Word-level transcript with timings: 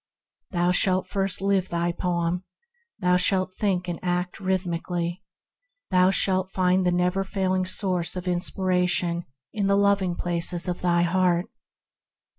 Thou 0.49 0.71
shalt 0.71 1.07
first 1.07 1.41
live 1.43 1.69
thy 1.69 1.91
poem; 1.91 2.43
thou 2.97 3.17
shalt 3.17 3.53
think 3.53 3.87
and 3.87 3.99
act 4.01 4.39
rhythmically; 4.39 5.21
thou 5.91 6.09
shalt 6.09 6.49
find 6.49 6.87
the 6.87 6.91
never 6.91 7.23
failing 7.23 7.67
source 7.67 8.15
of 8.15 8.27
inspiration 8.27 9.25
in 9.53 9.67
the 9.67 9.77
loving 9.77 10.15
places 10.15 10.67
of 10.67 10.81
thy 10.81 11.03
heart. 11.03 11.45